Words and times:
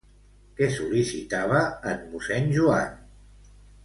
Què 0.59 0.69
sol·licitava 0.77 1.59
en 1.91 2.01
mossèn 2.13 2.49
Joan? 2.57 2.97